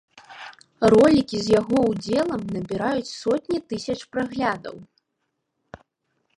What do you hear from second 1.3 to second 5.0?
з яго удзелам набіраюць сотні тысяч праглядаў.